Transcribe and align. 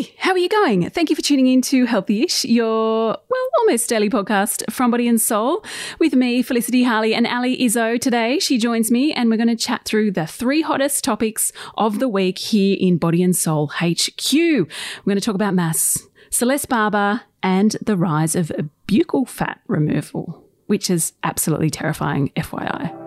Hey, 0.00 0.14
how 0.16 0.32
are 0.32 0.38
you 0.38 0.48
going? 0.48 0.88
Thank 0.88 1.10
you 1.10 1.16
for 1.16 1.20
tuning 1.20 1.46
in 1.46 1.60
to 1.62 1.84
Healthyish, 1.84 2.50
your, 2.50 3.08
well, 3.08 3.48
almost 3.58 3.86
daily 3.86 4.08
podcast 4.08 4.62
from 4.72 4.90
Body 4.90 5.06
and 5.06 5.20
Soul 5.20 5.62
with 5.98 6.14
me, 6.14 6.40
Felicity 6.40 6.84
Harley, 6.84 7.14
and 7.14 7.26
Ali 7.26 7.58
Izzo. 7.58 8.00
Today, 8.00 8.38
she 8.38 8.56
joins 8.56 8.90
me 8.90 9.12
and 9.12 9.28
we're 9.28 9.36
going 9.36 9.48
to 9.48 9.56
chat 9.56 9.84
through 9.84 10.12
the 10.12 10.26
three 10.26 10.62
hottest 10.62 11.04
topics 11.04 11.52
of 11.76 11.98
the 11.98 12.08
week 12.08 12.38
here 12.38 12.78
in 12.80 12.96
Body 12.96 13.22
and 13.22 13.36
Soul 13.36 13.72
HQ. 13.74 14.32
We're 14.32 14.66
going 15.04 15.16
to 15.16 15.20
talk 15.20 15.34
about 15.34 15.52
MAFS, 15.52 16.00
Celeste 16.30 16.70
Barber, 16.70 17.20
and 17.42 17.76
the 17.82 17.98
rise 17.98 18.34
of 18.34 18.50
buccal 18.88 19.28
fat 19.28 19.60
removal, 19.66 20.46
which 20.66 20.88
is 20.88 21.12
absolutely 21.24 21.68
terrifying, 21.68 22.30
FYI. 22.36 22.99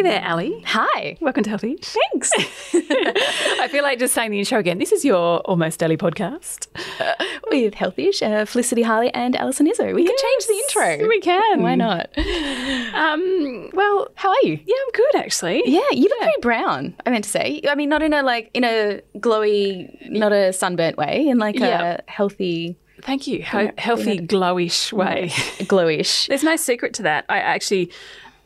Hey 0.00 0.12
there, 0.12 0.24
Ali. 0.26 0.62
Hi. 0.64 1.18
Welcome 1.20 1.42
to 1.42 1.50
Healthy. 1.50 1.76
Thanks. 1.76 2.32
I 2.72 3.68
feel 3.70 3.82
like 3.82 3.98
just 3.98 4.14
saying 4.14 4.30
the 4.30 4.38
intro 4.38 4.58
again. 4.58 4.78
This 4.78 4.92
is 4.92 5.04
your 5.04 5.40
almost 5.40 5.78
daily 5.78 5.98
podcast. 5.98 6.68
Uh, 6.98 7.22
with 7.50 7.74
Healthyish, 7.74 8.22
uh, 8.22 8.46
Felicity 8.46 8.80
Harley 8.80 9.12
and 9.12 9.36
Alison 9.36 9.66
Izzo. 9.66 9.94
We 9.94 10.04
yes, 10.04 10.10
can 10.10 10.30
change 10.30 10.46
the 10.46 10.54
intro. 10.54 11.06
We 11.06 11.20
can. 11.20 11.62
Why 11.62 11.74
not? 11.74 12.08
Um, 12.16 13.68
well, 13.74 14.08
how 14.14 14.30
are 14.30 14.42
you? 14.42 14.58
Yeah, 14.64 14.74
I'm 14.86 14.92
good 14.94 15.16
actually. 15.16 15.62
Yeah, 15.66 15.82
you 15.90 16.04
look 16.04 16.18
yeah. 16.18 16.24
very 16.24 16.40
brown, 16.40 16.94
I 17.04 17.10
meant 17.10 17.24
to 17.24 17.30
say. 17.30 17.60
I 17.68 17.74
mean, 17.74 17.90
not 17.90 18.00
in 18.02 18.14
a 18.14 18.22
like 18.22 18.50
in 18.54 18.64
a 18.64 19.02
glowy, 19.18 20.10
not 20.10 20.32
a 20.32 20.54
sunburnt 20.54 20.96
way, 20.96 21.28
in 21.28 21.36
like 21.36 21.58
yeah. 21.58 21.98
a 21.98 22.10
healthy 22.10 22.78
Thank 23.02 23.26
you. 23.26 23.44
Ho- 23.44 23.72
healthy, 23.76 24.18
glowish 24.18 24.94
way. 24.94 25.28
glowish. 25.68 26.26
There's 26.28 26.42
no 26.42 26.56
secret 26.56 26.94
to 26.94 27.02
that. 27.02 27.26
I 27.28 27.36
actually, 27.36 27.92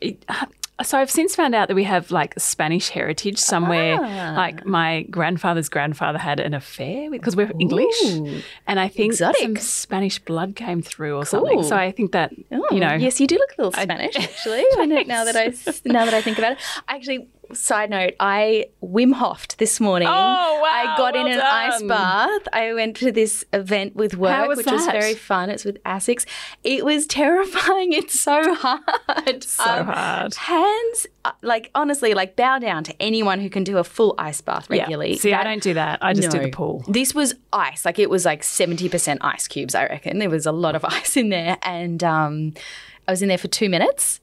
it, 0.01 0.25
so 0.83 0.97
I've 0.97 1.09
since 1.09 1.35
found 1.35 1.55
out 1.55 1.69
that 1.69 1.75
we 1.75 1.85
have 1.85 2.11
like 2.11 2.37
Spanish 2.37 2.89
heritage 2.89 3.37
somewhere. 3.37 3.97
Ah. 4.01 4.33
Like 4.35 4.65
my 4.65 5.03
grandfather's 5.03 5.69
grandfather 5.69 6.17
had 6.17 6.39
an 6.39 6.53
affair 6.53 7.09
because 7.09 7.35
we're 7.35 7.51
English, 7.59 8.03
and 8.67 8.79
I 8.79 8.89
think 8.89 9.13
Exotic. 9.13 9.41
some 9.41 9.55
Spanish 9.55 10.19
blood 10.19 10.55
came 10.55 10.81
through 10.81 11.15
or 11.15 11.23
cool. 11.23 11.25
something. 11.25 11.63
So 11.63 11.77
I 11.77 11.91
think 11.91 12.11
that 12.11 12.33
oh. 12.51 12.67
you 12.71 12.79
know, 12.79 12.93
yes, 12.93 13.21
you 13.21 13.27
do 13.27 13.35
look 13.35 13.51
a 13.57 13.61
little 13.61 13.71
Spanish 13.71 14.15
I, 14.19 14.23
actually. 14.23 14.63
now 15.05 15.23
that 15.23 15.35
I 15.37 15.53
now 15.85 16.05
that 16.05 16.13
I 16.13 16.21
think 16.21 16.37
about 16.37 16.53
it, 16.53 16.57
actually, 16.87 17.27
side 17.53 17.89
note, 17.89 18.13
I 18.19 18.67
Wim 18.83 19.13
Hofed 19.13 19.57
this 19.57 19.79
morning. 19.79 20.07
Oh, 20.07 20.11
wow. 20.11 20.63
I 20.63 20.97
got 20.97 21.13
well 21.13 21.25
in 21.25 21.31
an 21.31 21.39
done. 21.39 21.71
ice 21.71 21.83
bath. 21.83 22.47
I 22.53 22.73
went 22.73 22.95
to 22.97 23.11
this 23.11 23.45
event 23.53 23.95
with 23.95 24.15
work, 24.15 24.47
was 24.47 24.57
which 24.57 24.65
that? 24.65 24.73
was 24.73 24.85
very 24.85 25.13
fun. 25.13 25.49
It's 25.49 25.65
with 25.65 25.81
ASICS. 25.83 26.25
It 26.63 26.85
was 26.85 27.05
terrifying. 27.07 27.93
It's 28.05 28.19
so 28.19 28.53
hard. 28.55 29.43
So 29.43 29.63
um, 29.63 29.85
hard. 29.85 30.33
Hands, 30.35 31.07
uh, 31.23 31.31
like, 31.41 31.71
honestly, 31.75 32.13
like, 32.13 32.35
bow 32.35 32.59
down 32.59 32.83
to 32.85 33.01
anyone 33.01 33.39
who 33.39 33.49
can 33.49 33.63
do 33.63 33.77
a 33.77 33.83
full 33.83 34.15
ice 34.17 34.41
bath 34.41 34.69
regularly. 34.69 35.11
Yeah. 35.11 35.19
See, 35.19 35.29
that, 35.29 35.41
I 35.41 35.43
don't 35.43 35.63
do 35.63 35.73
that. 35.75 35.99
I 36.01 36.13
just 36.13 36.31
no. 36.31 36.39
do 36.39 36.45
the 36.45 36.51
pool. 36.51 36.83
This 36.87 37.15
was 37.15 37.35
ice. 37.53 37.85
Like, 37.85 37.99
it 37.99 38.09
was 38.09 38.25
like 38.25 38.41
70% 38.41 39.17
ice 39.21 39.47
cubes, 39.47 39.75
I 39.75 39.85
reckon. 39.85 40.19
There 40.19 40.29
was 40.29 40.45
a 40.45 40.51
lot 40.51 40.75
of 40.75 40.83
ice 40.85 41.15
in 41.15 41.29
there. 41.29 41.57
And 41.61 42.03
um, 42.03 42.53
I 43.07 43.11
was 43.11 43.21
in 43.21 43.29
there 43.29 43.37
for 43.37 43.47
two 43.47 43.69
minutes 43.69 44.19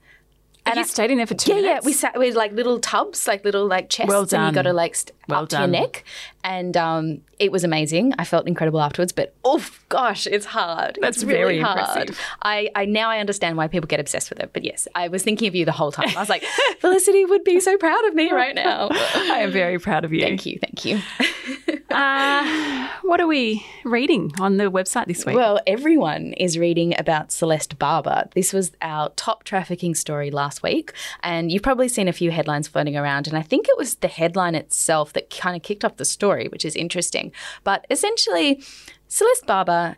and 0.65 0.75
you 0.75 0.81
I, 0.81 0.85
stayed 0.85 1.11
in 1.11 1.17
there 1.17 1.27
for 1.27 1.33
two 1.33 1.53
yeah, 1.53 1.61
minutes? 1.61 1.83
Yeah, 1.83 1.85
we 1.85 1.93
sat 1.93 2.17
with 2.17 2.35
like 2.35 2.51
little 2.53 2.79
tubs, 2.79 3.27
like 3.27 3.43
little 3.43 3.67
like 3.67 3.89
chests. 3.89 4.09
Well 4.09 4.25
done. 4.25 4.47
And 4.47 4.51
you 4.51 4.55
got 4.55 4.69
to 4.69 4.73
like 4.73 4.95
st- 4.95 5.11
well 5.27 5.43
up 5.43 5.49
done. 5.49 5.71
to 5.71 5.77
your 5.77 5.81
neck. 5.85 6.03
And 6.43 6.75
um, 6.77 7.21
it 7.39 7.51
was 7.51 7.63
amazing. 7.63 8.13
I 8.17 8.23
felt 8.23 8.47
incredible 8.47 8.81
afterwards, 8.81 9.11
but 9.11 9.35
oh 9.43 9.65
gosh, 9.89 10.27
it's 10.27 10.45
hard. 10.45 10.97
That's 11.01 11.17
it's 11.17 11.23
very 11.23 11.55
really 11.55 11.59
hard. 11.61 11.79
impressive. 11.79 12.19
I, 12.41 12.69
I 12.75 12.85
now 12.85 13.09
I 13.09 13.19
understand 13.19 13.57
why 13.57 13.67
people 13.67 13.87
get 13.87 13.99
obsessed 13.99 14.29
with 14.29 14.39
it. 14.39 14.51
But 14.53 14.63
yes, 14.63 14.87
I 14.95 15.07
was 15.09 15.23
thinking 15.23 15.47
of 15.47 15.55
you 15.55 15.65
the 15.65 15.71
whole 15.71 15.91
time. 15.91 16.09
I 16.15 16.19
was 16.19 16.29
like, 16.29 16.43
Felicity 16.79 17.25
would 17.25 17.43
be 17.43 17.59
so 17.59 17.77
proud 17.77 18.05
of 18.05 18.15
me 18.15 18.31
right 18.33 18.55
now. 18.55 18.89
I 18.91 19.39
am 19.39 19.51
very 19.51 19.79
proud 19.79 20.05
of 20.05 20.13
you. 20.13 20.21
Thank 20.21 20.45
you, 20.45 20.59
thank 20.59 20.85
you. 20.85 20.99
uh, 21.93 22.89
what 23.03 23.21
are 23.21 23.27
we 23.27 23.65
reading 23.83 24.31
on 24.39 24.57
the 24.57 24.71
website 24.71 25.05
this 25.05 25.25
week? 25.25 25.35
Well, 25.35 25.59
everyone 25.67 26.33
is 26.33 26.57
reading 26.57 26.93
about 26.97 27.31
Celeste 27.31 27.77
Barber. 27.77 28.27
This 28.33 28.53
was 28.53 28.71
our 28.81 29.09
top 29.11 29.43
trafficking 29.43 29.95
story 29.95 30.31
last 30.31 30.63
week, 30.63 30.93
and 31.21 31.51
you've 31.51 31.63
probably 31.63 31.87
seen 31.87 32.07
a 32.07 32.13
few 32.13 32.31
headlines 32.31 32.67
floating 32.67 32.97
around. 32.97 33.27
And 33.27 33.37
I 33.37 33.41
think 33.41 33.67
it 33.69 33.77
was 33.77 33.95
the 33.95 34.07
headline 34.07 34.55
itself 34.55 35.13
that 35.13 35.29
kind 35.29 35.55
of 35.55 35.61
kicked 35.61 35.85
off 35.85 35.97
the 35.97 36.05
story, 36.05 36.47
which 36.47 36.65
is 36.65 36.75
interesting. 36.75 37.31
But 37.63 37.85
essentially, 37.89 38.61
Celeste 39.07 39.45
Barber 39.45 39.97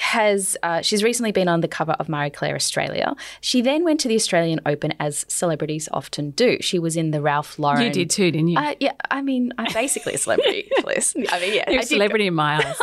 has 0.00 0.56
uh, 0.62 0.82
she's 0.82 1.02
recently 1.02 1.32
been 1.32 1.48
on 1.48 1.60
the 1.60 1.68
cover 1.68 1.92
of 1.92 2.08
Marie 2.08 2.30
Claire 2.30 2.56
Australia. 2.56 3.14
She 3.40 3.60
then 3.60 3.84
went 3.84 4.00
to 4.00 4.08
the 4.08 4.16
Australian 4.16 4.60
Open 4.66 4.94
as 4.98 5.24
celebrities 5.28 5.88
often 5.92 6.30
do. 6.30 6.58
She 6.60 6.78
was 6.78 6.96
in 6.96 7.12
the 7.12 7.20
Ralph 7.20 7.58
Lauren. 7.58 7.82
You 7.82 7.90
did 7.90 8.10
too, 8.10 8.30
didn't 8.30 8.48
you? 8.48 8.58
Uh, 8.58 8.74
yeah, 8.80 8.92
I 9.10 9.22
mean, 9.22 9.52
I'm 9.58 9.72
basically 9.72 10.14
a 10.14 10.18
celebrity, 10.18 10.68
Liz. 10.84 11.14
I 11.30 11.40
mean, 11.40 11.54
yeah, 11.54 11.70
you're 11.70 11.80
a 11.80 11.86
celebrity 11.86 12.26
in 12.26 12.34
my 12.34 12.64
eyes. 12.64 12.76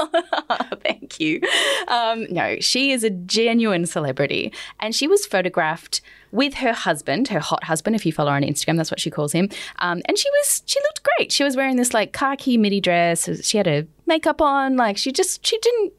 Thank 0.81 1.19
you. 1.19 1.41
Um, 1.87 2.25
no, 2.29 2.57
she 2.59 2.91
is 2.91 3.03
a 3.03 3.09
genuine 3.09 3.85
celebrity, 3.85 4.53
and 4.79 4.95
she 4.95 5.07
was 5.07 5.25
photographed 5.25 6.01
with 6.31 6.55
her 6.55 6.73
husband, 6.73 7.27
her 7.27 7.39
hot 7.39 7.65
husband, 7.65 7.95
if 7.95 8.07
you 8.07 8.11
follow 8.11 8.31
her 8.31 8.35
on 8.35 8.41
Instagram, 8.41 8.75
that's 8.75 8.89
what 8.89 8.99
she 8.99 9.11
calls 9.11 9.33
him. 9.33 9.49
Um, 9.77 10.01
and 10.05 10.17
she 10.17 10.27
was, 10.31 10.63
she 10.65 10.79
looked 10.79 11.03
great. 11.03 11.31
She 11.31 11.43
was 11.43 11.55
wearing 11.55 11.75
this 11.75 11.93
like 11.93 12.11
khaki 12.11 12.57
midi 12.57 12.81
dress. 12.81 13.45
She 13.45 13.57
had 13.57 13.67
her 13.67 13.85
makeup 14.07 14.41
on. 14.41 14.75
Like 14.75 14.97
she 14.97 15.11
just, 15.11 15.45
she 15.45 15.59
didn't 15.59 15.93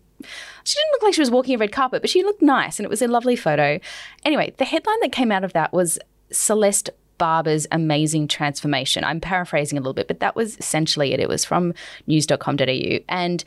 she 0.64 0.74
didn't 0.74 0.92
look 0.92 1.02
like 1.02 1.14
she 1.14 1.20
was 1.20 1.30
walking 1.30 1.54
a 1.54 1.58
red 1.58 1.72
carpet, 1.72 2.02
but 2.02 2.10
she 2.10 2.22
looked 2.22 2.42
nice 2.42 2.78
and 2.78 2.84
it 2.84 2.90
was 2.90 3.02
a 3.02 3.08
lovely 3.08 3.36
photo. 3.36 3.78
Anyway, 4.24 4.52
the 4.56 4.64
headline 4.64 5.00
that 5.00 5.12
came 5.12 5.30
out 5.30 5.44
of 5.44 5.52
that 5.52 5.72
was 5.72 5.98
Celeste 6.32 6.90
Barber's 7.18 7.66
amazing 7.70 8.28
transformation. 8.28 9.04
I'm 9.04 9.20
paraphrasing 9.20 9.78
a 9.78 9.80
little 9.80 9.94
bit, 9.94 10.08
but 10.08 10.20
that 10.20 10.34
was 10.34 10.56
essentially 10.58 11.12
it. 11.12 11.20
It 11.20 11.28
was 11.28 11.44
from 11.44 11.74
news.com.au. 12.06 12.98
And 13.08 13.44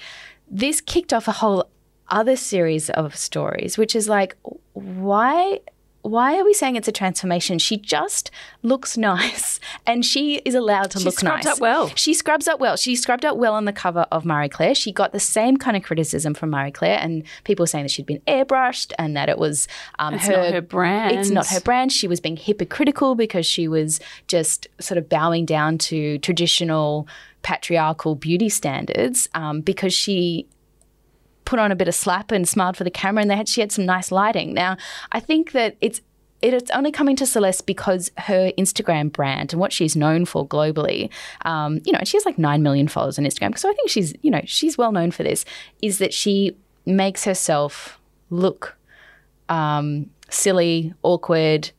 this 0.49 0.79
kicked 0.79 1.11
off 1.11 1.27
a 1.27 1.33
whole 1.33 1.67
other 2.09 2.35
series 2.35 2.89
of 2.91 3.15
stories, 3.15 3.77
which 3.77 3.95
is 3.95 4.07
like, 4.07 4.37
why 4.73 5.59
why 6.07 6.37
are 6.39 6.43
we 6.43 6.53
saying 6.53 6.75
it's 6.75 6.87
a 6.87 6.91
transformation? 6.91 7.59
She 7.59 7.77
just 7.77 8.31
looks 8.63 8.97
nice 8.97 9.59
and 9.85 10.05
she 10.05 10.37
is 10.45 10.55
allowed 10.55 10.91
to 10.91 10.99
she 10.99 11.05
look 11.05 11.21
nice. 11.23 11.37
She 11.37 11.41
scrubs 11.41 11.47
up 11.47 11.59
well. 11.61 11.87
She 11.95 12.13
scrubs 12.13 12.47
up 12.47 12.59
well. 12.59 12.77
She 12.77 12.95
scrubbed 12.95 13.25
up 13.25 13.37
well 13.37 13.53
on 13.53 13.65
the 13.65 13.73
cover 13.73 14.05
of 14.11 14.25
Marie 14.25 14.49
Claire. 14.49 14.75
She 14.75 14.91
got 14.91 15.11
the 15.11 15.19
same 15.19 15.57
kind 15.57 15.77
of 15.77 15.83
criticism 15.83 16.33
from 16.33 16.49
Marie 16.51 16.71
Claire 16.71 16.99
and 16.99 17.23
people 17.43 17.63
were 17.63 17.67
saying 17.67 17.85
that 17.85 17.91
she'd 17.91 18.05
been 18.05 18.21
airbrushed 18.27 18.93
and 18.97 19.15
that 19.15 19.29
it 19.29 19.37
was 19.37 19.67
um, 19.99 20.13
it's 20.13 20.27
her, 20.27 20.33
not 20.33 20.53
her 20.53 20.61
brand. 20.61 21.17
It's 21.17 21.29
not 21.29 21.47
her 21.47 21.61
brand. 21.61 21.91
She 21.91 22.07
was 22.07 22.19
being 22.19 22.37
hypocritical 22.37 23.15
because 23.15 23.45
she 23.45 23.67
was 23.67 23.99
just 24.27 24.67
sort 24.79 24.97
of 24.97 25.09
bowing 25.09 25.45
down 25.45 25.77
to 25.77 26.17
traditional 26.19 27.07
patriarchal 27.43 28.15
beauty 28.15 28.49
standards 28.49 29.29
um, 29.33 29.61
because 29.61 29.93
she 29.93 30.45
put 31.47 31.59
on 31.59 31.71
a 31.71 31.77
bit 31.77 31.87
of 31.87 31.95
slap 31.95 32.29
and 32.33 32.45
smiled 32.45 32.75
for 32.75 32.83
the 32.83 32.91
camera 32.91 33.21
and 33.21 33.31
they 33.31 33.35
had 33.37 33.47
she 33.47 33.61
had 33.61 33.71
some 33.71 33.85
nice 33.85 34.11
lighting. 34.11 34.53
Now, 34.53 34.75
I 35.13 35.21
think 35.21 35.53
that 35.53 35.77
it's 35.79 36.01
it's 36.41 36.69
only 36.71 36.91
coming 36.91 37.15
to 37.15 37.25
Celeste 37.25 37.65
because 37.65 38.11
her 38.17 38.51
Instagram 38.57 39.11
brand 39.11 39.53
and 39.53 39.59
what 39.59 39.71
she's 39.71 39.95
known 39.95 40.25
for 40.25 40.45
globally, 40.45 41.09
um, 41.45 41.79
you 41.85 41.91
know, 41.93 41.99
and 41.99 42.07
she 42.07 42.17
has 42.17 42.25
like 42.25 42.37
9 42.37 42.61
million 42.61 42.87
followers 42.87 43.17
on 43.17 43.25
Instagram. 43.25 43.57
So 43.57 43.69
I 43.69 43.73
think 43.73 43.89
she's, 43.89 44.13
you 44.21 44.29
know, 44.29 44.41
she's 44.45 44.77
well 44.77 44.91
known 44.91 45.09
for 45.09 45.23
this, 45.23 45.45
is 45.81 45.97
that 45.97 46.13
she 46.13 46.55
makes 46.85 47.23
herself 47.23 47.97
look 48.29 48.77
um, 49.49 50.11
silly, 50.29 50.93
awkward, 51.01 51.71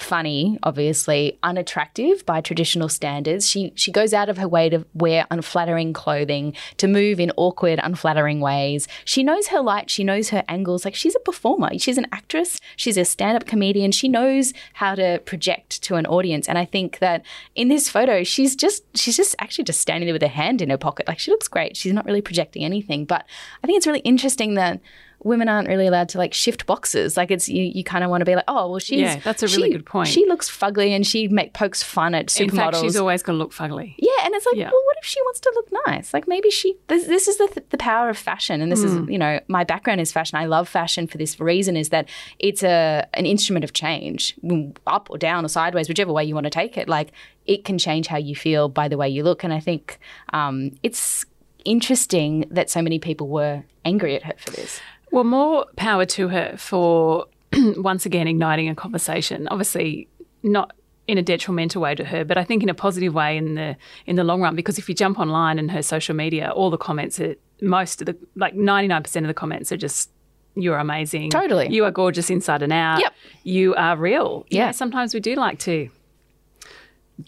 funny, 0.00 0.58
obviously, 0.62 1.38
unattractive 1.42 2.24
by 2.26 2.40
traditional 2.40 2.88
standards. 2.88 3.48
She 3.48 3.72
she 3.74 3.92
goes 3.92 4.12
out 4.12 4.28
of 4.28 4.38
her 4.38 4.48
way 4.48 4.68
to 4.68 4.84
wear 4.94 5.26
unflattering 5.30 5.92
clothing, 5.92 6.54
to 6.78 6.88
move 6.88 7.20
in 7.20 7.32
awkward, 7.36 7.80
unflattering 7.82 8.40
ways. 8.40 8.88
She 9.04 9.22
knows 9.22 9.48
her 9.48 9.60
light, 9.60 9.90
she 9.90 10.04
knows 10.04 10.30
her 10.30 10.44
angles. 10.48 10.84
Like 10.84 10.94
she's 10.94 11.14
a 11.14 11.20
performer. 11.20 11.78
She's 11.78 11.98
an 11.98 12.06
actress, 12.12 12.58
she's 12.76 12.96
a 12.96 13.04
stand-up 13.04 13.46
comedian. 13.46 13.92
She 13.92 14.08
knows 14.08 14.52
how 14.74 14.94
to 14.94 15.20
project 15.24 15.82
to 15.82 15.96
an 15.96 16.06
audience. 16.06 16.48
And 16.48 16.58
I 16.58 16.64
think 16.64 16.98
that 16.98 17.24
in 17.54 17.68
this 17.68 17.88
photo, 17.88 18.24
she's 18.24 18.56
just 18.56 18.84
she's 18.96 19.16
just 19.16 19.34
actually 19.38 19.64
just 19.64 19.80
standing 19.80 20.06
there 20.06 20.14
with 20.14 20.22
her 20.22 20.28
hand 20.28 20.62
in 20.62 20.70
her 20.70 20.78
pocket. 20.78 21.08
Like 21.08 21.18
she 21.18 21.30
looks 21.30 21.48
great. 21.48 21.76
She's 21.76 21.92
not 21.92 22.04
really 22.04 22.22
projecting 22.22 22.64
anything. 22.64 23.04
But 23.04 23.24
I 23.62 23.66
think 23.66 23.76
it's 23.76 23.86
really 23.86 24.00
interesting 24.00 24.54
that 24.54 24.80
women 25.22 25.48
aren't 25.48 25.68
really 25.68 25.86
allowed 25.86 26.08
to 26.10 26.18
like 26.18 26.32
shift 26.32 26.66
boxes. 26.66 27.16
Like 27.16 27.30
it's 27.30 27.48
you, 27.48 27.62
you 27.62 27.84
kind 27.84 28.02
of 28.04 28.10
want 28.10 28.22
to 28.22 28.24
be 28.24 28.34
like, 28.34 28.44
oh 28.48 28.70
well, 28.70 28.78
she's 28.78 29.00
yeah, 29.00 29.16
that's 29.22 29.42
a 29.42 29.46
really 29.46 29.68
she, 29.68 29.72
good 29.72 29.86
point. 29.86 30.08
She 30.08 30.26
looks 30.26 30.50
fugly 30.50 30.90
and 30.90 31.06
she 31.06 31.28
make 31.28 31.52
pokes 31.52 31.82
fun 31.82 32.14
at 32.14 32.26
supermodels. 32.26 32.50
In 32.50 32.56
fact, 32.56 32.76
she's 32.76 32.96
always 32.96 33.22
going 33.22 33.38
to 33.38 33.42
look 33.42 33.52
fugly. 33.52 33.94
Yeah, 33.98 34.10
and 34.24 34.34
it's 34.34 34.46
like, 34.46 34.56
Yeah. 34.56 34.70
well, 34.70 34.82
what 34.86 34.96
if 35.00 35.04
she 35.04 35.20
wants 35.22 35.40
to 35.40 35.52
look 35.54 35.68
nice? 35.86 36.14
Like 36.14 36.26
maybe 36.26 36.50
she. 36.50 36.76
This, 36.88 37.06
this 37.06 37.28
is 37.28 37.36
the 37.38 37.62
the 37.70 37.78
power 37.78 38.08
of 38.08 38.18
fashion, 38.18 38.60
and 38.60 38.72
this 38.72 38.82
Hmm. 38.82 39.04
is 39.04 39.10
you 39.10 39.18
know 39.18 39.40
my 39.48 39.64
background 39.64 40.00
is 40.00 40.10
fashion. 40.12 40.38
I 40.38 40.46
love 40.46 40.68
fashion 40.68 41.06
for 41.06 41.18
this 41.18 41.38
reason: 41.38 41.76
is 41.76 41.90
that 41.90 42.08
it's 42.38 42.62
a 42.62 43.06
an 43.14 43.26
instrument 43.26 43.64
of 43.64 43.72
change, 43.72 44.34
mm, 44.42 44.76
up 44.86 45.08
or 45.10 45.18
down 45.18 45.44
or 45.44 45.48
sideways, 45.48 45.88
whichever 45.88 46.12
way 46.12 46.24
you 46.24 46.34
want 46.34 46.44
to 46.44 46.50
take 46.50 46.76
it. 46.78 46.88
Like 46.88 47.12
it 47.46 47.64
can 47.64 47.78
change 47.78 48.06
how 48.06 48.16
you 48.18 48.34
feel 48.36 48.68
by 48.68 48.88
the 48.88 48.96
way 48.96 49.08
you 49.08 49.22
look, 49.22 49.44
and 49.44 49.52
I 49.52 49.60
think 49.60 49.98
um, 50.32 50.72
it's 50.82 51.24
interesting 51.64 52.46
that 52.50 52.70
so 52.70 52.82
many 52.82 52.98
people 52.98 53.28
were 53.28 53.62
angry 53.84 54.16
at 54.16 54.22
her 54.24 54.34
for 54.38 54.50
this. 54.50 54.80
Well, 55.10 55.24
more 55.24 55.66
power 55.76 56.04
to 56.06 56.28
her 56.28 56.54
for 56.56 57.26
once 57.76 58.06
again 58.06 58.26
igniting 58.28 58.68
a 58.68 58.74
conversation. 58.74 59.48
Obviously, 59.48 60.08
not 60.42 60.72
in 61.08 61.18
a 61.18 61.22
detrimental 61.22 61.82
way 61.82 61.94
to 61.96 62.04
her, 62.04 62.24
but 62.24 62.38
I 62.38 62.44
think 62.44 62.62
in 62.62 62.68
a 62.68 62.74
positive 62.74 63.12
way 63.14 63.36
in 63.36 63.54
the 63.56 63.76
in 64.06 64.16
the 64.16 64.24
long 64.24 64.40
run. 64.40 64.54
Because 64.54 64.78
if 64.78 64.88
you 64.88 64.94
jump 64.94 65.18
online 65.18 65.58
and 65.58 65.70
her 65.72 65.82
social 65.82 66.14
media, 66.14 66.50
all 66.50 66.70
the 66.70 66.78
comments 66.78 67.18
are 67.20 67.34
most 67.60 68.00
of 68.00 68.06
the 68.06 68.16
like 68.36 68.54
ninety 68.54 68.86
nine 68.88 69.02
percent 69.02 69.26
of 69.26 69.28
the 69.28 69.34
comments 69.34 69.72
are 69.72 69.76
just 69.76 70.10
you're 70.56 70.78
amazing. 70.78 71.30
Totally. 71.30 71.68
You 71.72 71.84
are 71.84 71.90
gorgeous 71.90 72.28
inside 72.30 72.62
and 72.62 72.72
out. 72.72 73.00
Yep. 73.00 73.12
You 73.44 73.74
are 73.76 73.96
real. 73.96 74.46
You 74.50 74.58
Yeah. 74.58 74.66
know, 74.66 74.72
sometimes 74.72 75.14
we 75.14 75.20
do 75.20 75.34
like 75.34 75.58
to 75.60 75.88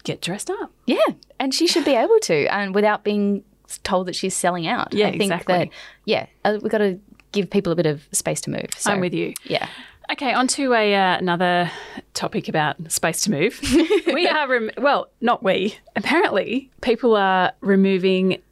get 0.04 0.20
dressed 0.20 0.50
up. 0.50 0.72
Yeah, 0.86 0.98
and 1.38 1.52
she 1.54 1.66
should 1.66 1.84
be 1.84 1.94
able 1.94 2.18
to, 2.20 2.46
and 2.46 2.74
without 2.74 3.04
being 3.04 3.44
told 3.84 4.06
that 4.06 4.14
she's 4.16 4.34
selling 4.34 4.66
out. 4.66 4.92
Yeah, 4.92 5.06
I 5.08 5.10
think 5.12 5.22
exactly. 5.24 5.54
that 5.58 5.68
yeah, 6.04 6.26
uh, 6.44 6.58
we've 6.62 6.70
got 6.70 6.78
to 6.78 6.98
give 7.32 7.50
people 7.50 7.72
a 7.72 7.76
bit 7.76 7.86
of 7.86 8.06
space 8.12 8.40
to 8.42 8.50
move. 8.50 8.68
So, 8.76 8.92
I'm 8.92 9.00
with 9.00 9.14
you. 9.14 9.34
Yeah. 9.44 9.68
Okay, 10.10 10.32
on 10.32 10.46
to 10.48 10.74
a, 10.74 10.94
uh, 10.94 11.16
another 11.16 11.70
topic 12.12 12.48
about 12.48 12.76
space 12.92 13.22
to 13.22 13.30
move. 13.30 13.58
we 14.12 14.26
are, 14.26 14.48
rem- 14.48 14.70
well, 14.78 15.08
not 15.20 15.42
we. 15.42 15.76
Apparently, 15.96 16.70
people 16.82 17.16
are 17.16 17.52
removing 17.60 18.42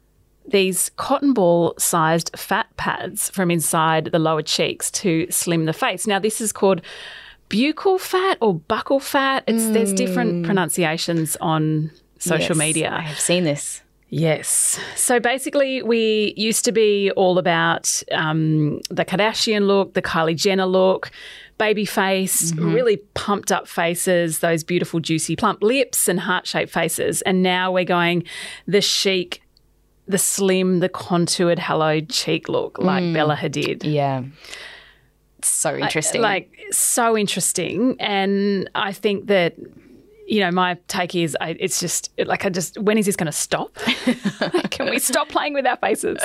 these 0.47 0.89
cotton 0.95 1.33
ball 1.33 1.75
sized 1.77 2.31
fat 2.35 2.67
pads 2.77 3.29
from 3.29 3.51
inside 3.51 4.05
the 4.05 4.19
lower 4.19 4.41
cheeks 4.41 4.89
to 4.91 5.27
slim 5.29 5.65
the 5.65 5.73
face. 5.73 6.07
Now, 6.07 6.19
this 6.19 6.41
is 6.41 6.51
called 6.51 6.81
buccal 7.49 7.99
fat 7.99 8.37
or 8.41 8.55
buccal 8.55 9.01
fat. 9.01 9.43
It's, 9.47 9.69
There's 9.69 9.93
different 9.93 10.45
pronunciations 10.45 11.37
on 11.41 11.91
social 12.17 12.55
Yes, 12.55 12.57
media. 12.57 12.91
I 12.91 13.01
have 13.01 13.19
seen 13.19 13.43
this. 13.43 13.81
Yes. 14.13 14.77
So 14.97 15.21
basically, 15.21 15.81
we 15.81 16.33
used 16.35 16.65
to 16.65 16.73
be 16.73 17.11
all 17.11 17.37
about 17.37 18.03
um, 18.11 18.81
the 18.89 19.05
Kardashian 19.05 19.67
look, 19.67 19.93
the 19.93 20.01
Kylie 20.01 20.35
Jenner 20.35 20.65
look, 20.65 21.11
baby 21.57 21.85
face, 21.85 22.53
really 22.55 22.97
pumped 23.13 23.53
up 23.53 23.69
faces, 23.69 24.39
those 24.39 24.65
beautiful, 24.65 24.99
juicy, 24.99 25.37
plump 25.37 25.63
lips, 25.63 26.09
and 26.09 26.19
heart 26.19 26.45
shaped 26.45 26.73
faces. 26.73 27.21
And 27.21 27.41
now 27.41 27.71
we're 27.71 27.85
going 27.85 28.25
the 28.67 28.81
chic, 28.81 29.41
the 30.09 30.17
slim, 30.17 30.81
the 30.81 30.89
contoured, 30.89 31.57
hallowed 31.57 32.09
cheek 32.09 32.49
look 32.49 32.79
like 32.79 33.13
Bella 33.13 33.37
Hadid. 33.37 33.83
Yeah. 33.85 34.23
It's 35.37 35.47
so 35.47 35.77
interesting. 35.77 36.21
Like, 36.21 36.51
so 36.71 37.17
interesting. 37.17 37.95
And 37.97 38.69
I 38.75 38.91
think 38.91 39.27
that. 39.27 39.55
You 40.31 40.39
know, 40.39 40.49
my 40.49 40.77
take 40.87 41.13
is 41.13 41.35
I, 41.41 41.57
it's 41.59 41.81
just 41.81 42.09
like 42.17 42.45
I 42.45 42.49
just 42.49 42.77
when 42.77 42.97
is 42.97 43.05
this 43.05 43.17
going 43.17 43.25
to 43.25 43.33
stop? 43.33 43.75
Can 44.71 44.89
we 44.89 44.97
stop 44.97 45.27
playing 45.27 45.53
with 45.53 45.65
our 45.65 45.75
faces? 45.75 46.19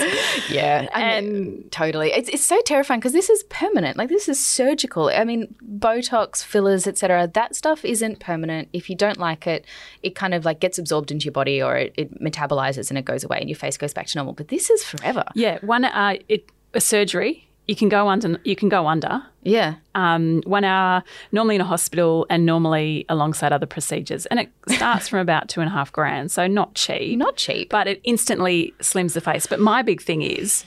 yeah, 0.48 0.86
And 0.94 1.70
totally. 1.72 2.12
It's 2.12 2.28
it's 2.28 2.44
so 2.44 2.60
terrifying 2.62 3.00
because 3.00 3.12
this 3.12 3.28
is 3.28 3.42
permanent. 3.44 3.96
Like 3.96 4.08
this 4.08 4.28
is 4.28 4.38
surgical. 4.38 5.08
I 5.08 5.24
mean, 5.24 5.52
Botox, 5.60 6.44
fillers, 6.44 6.86
etc. 6.86 7.28
That 7.34 7.56
stuff 7.56 7.84
isn't 7.84 8.20
permanent. 8.20 8.68
If 8.72 8.88
you 8.88 8.94
don't 8.94 9.18
like 9.18 9.48
it, 9.48 9.66
it 10.04 10.14
kind 10.14 10.34
of 10.34 10.44
like 10.44 10.60
gets 10.60 10.78
absorbed 10.78 11.10
into 11.10 11.24
your 11.24 11.32
body 11.32 11.60
or 11.60 11.76
it, 11.76 11.92
it 11.96 12.22
metabolizes 12.22 12.90
and 12.90 12.98
it 12.98 13.04
goes 13.04 13.24
away 13.24 13.38
and 13.40 13.50
your 13.50 13.58
face 13.58 13.76
goes 13.76 13.92
back 13.92 14.06
to 14.06 14.18
normal. 14.18 14.34
But 14.34 14.48
this 14.48 14.70
is 14.70 14.84
forever. 14.84 15.24
yeah, 15.34 15.58
one 15.62 15.84
uh, 15.84 16.14
it, 16.28 16.48
a 16.74 16.80
surgery 16.80 17.45
you 17.66 17.74
can 17.76 17.88
go 17.88 18.08
under. 18.08 18.38
You 18.44 18.54
can 18.56 18.68
go 18.68 18.86
under 18.86 19.22
Yeah. 19.42 19.74
um, 19.94 20.40
one 20.46 20.62
hour, 20.64 21.02
normally 21.32 21.56
in 21.56 21.60
a 21.60 21.64
hospital, 21.64 22.26
and 22.30 22.46
normally 22.46 23.04
alongside 23.08 23.52
other 23.52 23.66
procedures. 23.66 24.26
And 24.26 24.38
it 24.40 24.50
starts 24.68 25.08
from 25.08 25.18
about 25.18 25.48
two 25.48 25.60
and 25.60 25.68
a 25.68 25.72
half 25.72 25.90
grand, 25.92 26.30
so 26.30 26.46
not 26.46 26.74
cheap. 26.74 27.18
Not 27.18 27.36
cheap. 27.36 27.68
but 27.70 27.86
it 27.88 28.00
instantly 28.04 28.72
slims 28.80 29.14
the 29.14 29.20
face. 29.20 29.46
But 29.46 29.58
my 29.60 29.82
big 29.82 30.00
thing 30.00 30.22
is, 30.22 30.64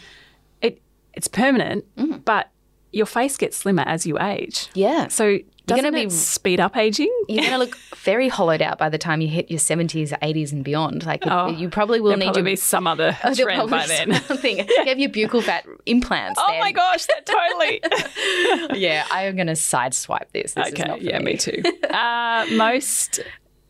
it 0.62 0.82
it's 1.14 1.28
permanent, 1.28 1.86
Mm-hmm. 1.98 2.18
but 2.20 2.50
your 2.92 3.06
face 3.06 3.38
gets 3.38 3.56
slimmer 3.58 3.84
as 3.86 4.06
you 4.08 4.20
age. 4.20 4.68
Yeah. 4.74 5.08
So 5.10 5.38
doesn't 5.70 5.84
gonna 5.86 5.98
it 6.04 6.06
be- 6.06 6.10
speed 6.10 6.60
up 6.60 6.76
aging? 6.78 7.12
You're 7.28 7.42
going 7.42 7.52
to 7.54 7.58
look 7.58 7.78
very 8.04 8.28
hollowed 8.30 8.62
out 8.62 8.78
by 8.78 8.90
the 8.90 8.98
time 8.98 9.22
you 9.22 9.28
hit 9.28 9.50
your 9.50 9.60
70s, 9.60 10.18
80s, 10.20 10.52
and 10.52 10.64
beyond. 10.64 11.06
Like, 11.06 11.24
Oh, 11.26 11.48
you 11.50 11.70
probably 11.70 12.00
will 12.02 12.16
need 12.18 12.26
probably 12.26 12.42
to 12.42 12.46
be 12.46 12.56
some 12.56 12.88
other 12.88 13.18
There'll 13.24 13.36
trend 13.36 13.70
by 13.70 13.88
then. 13.88 14.14
something. 14.28 14.58
You 14.60 14.86
have 14.86 15.00
your 15.00 15.10
buccal 15.10 15.44
fat 15.44 15.66
implants. 15.86 16.40
Oh 16.42 16.52
then. 16.52 16.60
my 16.60 16.72
gosh, 16.72 17.06
that 17.06 17.26
totally. 17.26 18.80
Yeah, 18.80 19.06
I 19.12 19.24
am 19.26 19.36
going 19.36 19.48
to 19.48 19.54
sideswipe 19.54 20.32
this. 20.34 20.54
This 20.54 20.68
is 20.68 20.74
okay, 20.74 20.98
yeah, 21.02 21.20
me. 21.20 21.26
me 21.34 21.38
too. 21.38 21.62
Uh, 21.90 22.46
most 22.54 23.20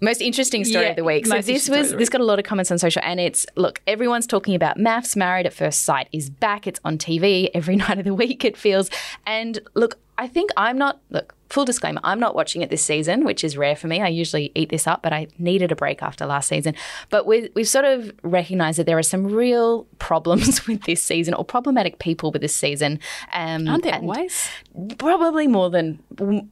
Most 0.01 0.21
interesting 0.21 0.63
story 0.63 0.85
Yeah, 0.85 0.91
of 0.91 0.95
the 0.95 1.03
week. 1.03 1.25
So 1.25 1.41
this 1.41 1.67
was 1.67 1.91
this 1.93 2.07
got 2.09 2.21
a 2.21 2.23
lot 2.23 2.39
of 2.39 2.45
comments 2.45 2.71
on 2.71 2.77
social, 2.77 3.01
and 3.03 3.19
it's 3.19 3.45
look, 3.55 3.81
everyone's 3.85 4.27
talking 4.27 4.55
about 4.55 4.77
MAFS. 4.77 5.15
Married 5.17 5.45
at 5.45 5.53
First 5.53 5.83
Sight 5.83 6.07
is 6.13 6.29
back. 6.29 6.67
It's 6.67 6.79
on 6.85 6.97
TV 6.97 7.49
every 7.53 7.75
night 7.75 7.97
of 7.99 8.05
the 8.05 8.13
week. 8.13 8.45
It 8.45 8.55
feels, 8.55 8.89
and 9.25 9.59
look, 9.73 9.97
I 10.19 10.27
think 10.27 10.51
I'm 10.57 10.77
not 10.77 10.99
look. 11.09 11.35
Full 11.49 11.65
disclaimer, 11.65 11.99
I'm 12.03 12.19
not 12.19 12.35
watching 12.35 12.61
it 12.61 12.69
this 12.69 12.85
season, 12.85 13.25
which 13.25 13.43
is 13.43 13.57
rare 13.57 13.75
for 13.75 13.87
me. 13.87 14.01
I 14.03 14.07
usually 14.07 14.51
eat 14.53 14.69
this 14.69 14.85
up, 14.85 15.01
but 15.01 15.11
I 15.11 15.25
needed 15.39 15.71
a 15.71 15.75
break 15.75 16.03
after 16.03 16.27
last 16.27 16.47
season. 16.47 16.75
But 17.09 17.25
we, 17.25 17.49
we've 17.55 17.67
sort 17.67 17.85
of 17.85 18.11
recognized 18.21 18.77
that 18.77 18.85
there 18.85 18.99
are 18.99 19.01
some 19.01 19.25
real 19.25 19.85
problems 19.97 20.67
with 20.67 20.83
this 20.83 21.01
season 21.01 21.33
or 21.33 21.43
problematic 21.43 21.97
people 21.97 22.31
with 22.31 22.43
this 22.43 22.55
season. 22.55 22.99
Um, 23.33 23.67
aren't 23.67 23.81
there 23.83 23.95
always? 23.95 24.47
probably 24.97 25.47
more 25.47 25.69
than 25.69 25.99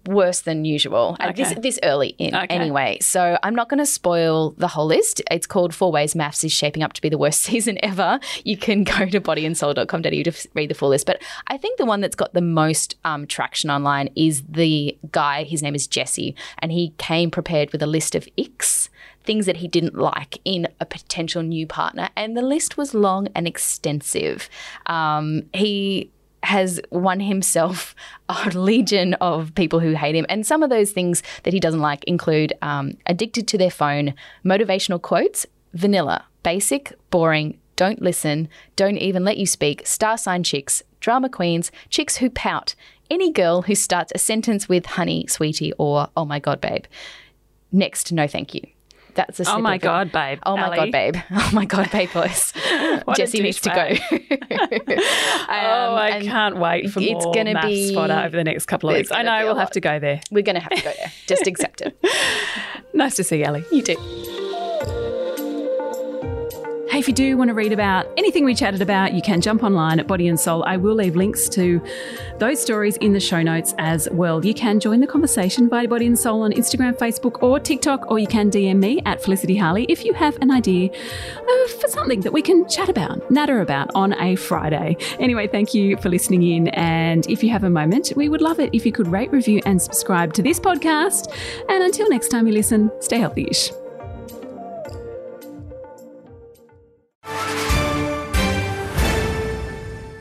worse 0.06 0.42
than 0.42 0.66
usual 0.66 1.16
uh, 1.20 1.32
this, 1.32 1.54
this 1.62 1.80
early 1.84 2.10
in 2.18 2.36
Okay. 2.36 2.54
anyway 2.54 2.98
so 3.00 3.38
i'm 3.44 3.56
not 3.56 3.70
going 3.70 3.78
to 3.78 3.86
spoil 3.86 4.52
the 4.58 4.68
whole 4.68 4.86
list 4.86 5.22
it's 5.32 5.48
called 5.48 5.74
four 5.74 5.92
ways 5.92 6.14
MAFS 6.14 6.44
is 6.44 6.52
shaping 6.52 6.84
up 6.84 6.94
to 6.94 7.02
be 7.02 7.10
the 7.10 7.18
worst 7.18 7.42
season 7.50 7.78
ever 7.84 8.20
you 8.44 8.58
can 8.58 8.84
go 8.84 9.06
to 9.06 9.22
bodyandsoul.com.au 9.22 10.24
to 10.24 10.48
read 10.56 10.70
the 10.70 10.74
full 10.74 10.90
list 10.90 11.06
but 11.06 11.22
i 11.48 11.58
think 11.58 11.78
the 11.78 11.86
one 11.86 12.02
that's 12.02 12.16
got 12.16 12.34
the 12.34 12.42
most 12.42 12.96
um, 13.06 13.26
traction 13.28 13.57
online 13.66 14.10
is 14.16 14.44
the 14.48 14.98
guy 15.12 15.44
his 15.44 15.62
name 15.62 15.76
is 15.76 15.88
jesse 15.88 16.36
and 16.60 16.72
he 16.72 16.94
came 16.98 17.32
prepared 17.32 17.72
with 17.72 17.82
a 17.82 17.88
list 17.88 18.16
of 18.16 18.28
icks 18.38 18.90
things 19.24 19.46
that 19.46 19.58
he 19.58 19.68
didn't 19.68 19.96
like 19.96 20.40
in 20.46 20.68
a 20.80 20.86
potential 20.86 21.42
new 21.44 21.68
partner 21.68 22.10
and 22.16 22.38
the 22.38 22.42
list 22.42 22.78
was 22.78 22.94
long 22.94 23.28
and 23.36 23.48
extensive 23.48 24.50
um, 24.86 25.44
he 25.54 26.10
has 26.44 26.80
won 26.92 27.20
himself 27.20 27.94
a 28.30 28.50
legion 28.52 29.14
of 29.16 29.54
people 29.56 29.80
who 29.80 29.94
hate 29.94 30.16
him. 30.16 30.26
And 30.30 30.46
some 30.46 30.64
of 30.64 30.70
those 30.70 30.92
things 30.92 31.24
that 31.44 31.54
he 31.54 31.60
doesn't 31.60 31.82
like 31.82 32.04
include 32.06 32.54
um, 32.62 32.98
addicted 33.06 33.48
to 33.50 33.58
their 33.58 33.72
phone, 33.72 34.14
motivational 34.46 35.02
quotes, 35.02 35.46
vanilla, 35.74 36.26
basic, 36.44 36.94
boring, 37.10 37.60
don't 37.76 38.02
listen, 38.02 38.50
don't 38.76 38.98
even 38.98 39.24
let 39.24 39.38
you 39.38 39.46
speak, 39.46 39.86
star 39.86 40.18
sign 40.18 40.44
chicks, 40.44 40.82
drama 41.00 41.30
queens, 41.30 41.72
chicks 41.90 42.18
who 42.18 42.30
pout, 42.30 42.74
any 43.10 43.32
girl 43.32 43.62
who 43.62 43.76
starts 43.76 44.12
a 44.16 44.18
sentence 44.18 44.68
with 44.68 44.86
honey, 44.86 45.26
sweetie, 45.28 45.74
or 45.78 46.08
oh 46.16 46.26
my 46.26 46.40
God, 46.40 46.62
babe. 46.62 46.86
Next, 47.72 48.12
no 48.12 48.28
thank 48.28 48.54
you. 48.54 48.62
That's 49.16 49.40
a 49.40 49.52
Oh 49.52 49.60
my 49.60 49.80
god, 49.80 50.12
babe. 50.12 50.40
Oh 50.46 50.56
my 50.56 50.76
god, 50.76 50.92
babe! 50.92 51.16
Oh 51.32 51.50
my 51.52 51.66
god, 51.66 51.90
babe, 51.92 52.10
voice. 52.10 52.54
Jesse 53.16 53.42
needs 53.42 53.60
to 53.62 53.70
go. 53.70 54.18
Oh, 55.50 55.94
um, 55.94 55.98
I 55.98 56.20
can't 56.22 56.58
wait 56.58 56.92
for 56.92 57.00
it's 57.00 57.24
more 57.24 57.34
gonna 57.34 57.54
MAFS 57.56 57.68
be- 57.68 57.96
fodder 57.96 58.22
over 58.26 58.36
the 58.36 58.44
next 58.44 58.66
couple 58.68 58.90
of 58.90 58.96
weeks. 58.96 59.12
I 59.12 59.24
know 59.24 59.46
we'll 59.46 59.56
have 59.56 59.72
to 59.72 59.80
go 59.80 59.98
there. 59.98 60.22
We're 60.30 60.44
gonna 60.44 60.60
have 60.60 60.72
to 60.72 60.84
go 60.84 60.94
there. 60.98 61.12
Just 61.26 61.48
accept 61.48 61.82
it. 61.82 61.98
Nice 62.94 63.16
to 63.16 63.24
see 63.24 63.40
you, 63.40 63.46
Ellie. 63.46 63.66
You 63.72 63.82
do. 63.82 64.37
Hey, 66.90 67.00
if 67.00 67.08
you 67.10 67.14
do 67.14 67.36
want 67.36 67.50
to 67.50 67.54
read 67.54 67.74
about 67.74 68.10
anything 68.16 68.46
we 68.46 68.56
chatted 68.56 68.82
about, 68.82 69.14
you 69.14 69.22
can 69.22 69.42
jump 69.42 69.62
online 69.62 70.00
at 70.00 70.08
Body 70.08 70.30
and 70.30 70.40
Soul. 70.40 70.64
I 70.64 70.78
will 70.78 70.96
leave 70.96 71.18
links 71.18 71.50
to 71.50 71.82
those 72.38 72.62
stories 72.62 72.96
in 72.98 73.12
the 73.12 73.20
show 73.20 73.42
notes 73.42 73.76
as 73.78 74.08
well. 74.10 74.44
You 74.46 74.54
can 74.54 74.80
join 74.80 75.02
the 75.02 75.08
conversation 75.08 75.68
via 75.68 75.86
Body 75.90 76.08
and 76.08 76.18
Soul 76.18 76.44
on 76.44 76.54
Instagram, 76.54 76.98
Facebook, 76.98 77.44
or 77.44 77.60
TikTok, 77.60 78.10
or 78.10 78.20
you 78.20 78.26
can 78.26 78.50
DM 78.50 78.78
me 78.78 79.02
at 79.06 79.22
Felicity 79.22 79.58
Harley 79.58 79.84
if 79.90 80.06
you 80.06 80.14
have 80.14 80.38
an 80.42 80.50
idea 80.50 80.90
for 81.82 81.90
something 81.90 82.22
that 82.22 82.32
we 82.32 82.42
can 82.42 82.66
chat 82.70 82.88
about, 82.88 83.30
natter 83.30 83.60
about 83.60 83.90
on 83.94 84.14
a 84.22 84.38
Friday. 84.38 84.96
Anyway, 85.20 85.46
thank 85.46 85.74
you 85.74 85.98
for 85.98 86.08
listening 86.08 86.42
in. 86.42 86.70
And 86.70 87.30
if 87.30 87.44
you 87.44 87.50
have 87.50 87.66
a 87.66 87.70
moment, 87.70 88.14
we 88.16 88.30
would 88.30 88.42
love 88.42 88.62
it 88.62 88.70
if 88.74 88.86
you 88.86 88.94
could 88.94 89.08
rate, 89.08 89.32
review, 89.34 89.62
and 89.66 89.82
subscribe 89.82 90.34
to 90.36 90.42
this 90.42 90.58
podcast. 90.58 91.36
And 91.68 91.84
until 91.84 92.10
next 92.10 92.30
time 92.30 92.48
you 92.48 92.54
listen, 92.54 92.92
stay 93.02 93.18
healthy 93.18 93.46
ish. 93.52 93.72